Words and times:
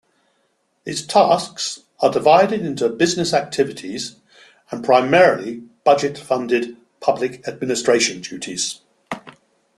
Its 0.83 1.03
tasks 1.05 1.81
are 1.99 2.09
divided 2.09 2.65
into 2.65 2.89
business 2.89 3.33
activities 3.35 4.15
and 4.71 4.83
primarily 4.83 5.57
budget-funded 5.83 6.75
public 7.01 7.47
administration 7.47 8.19
duties. 8.19 8.79